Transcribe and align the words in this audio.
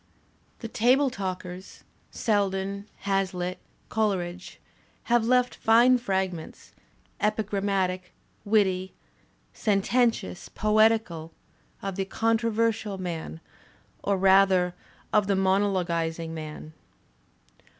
The 0.61 0.67
table 0.67 1.11
talkers, 1.11 1.83
Selden, 2.09 2.87
HazUtt, 3.05 3.57
Col 3.89 4.13
eridge 4.13 4.57
have 5.03 5.23
left 5.27 5.53
fine 5.53 5.99
fragments, 5.99 6.73
epigrammatic, 7.19 8.11
witty; 8.43 8.93
sen 9.53 9.83
tentious, 9.83 10.49
poetical, 10.55 11.33
of 11.83 11.97
the 11.97 12.05
conversational 12.05 12.97
man 12.97 13.41
or 14.03 14.17
rather 14.17 14.73
of 15.13 15.27
the 15.27 15.35
monologuizing 15.35 16.29
man. 16.31 16.73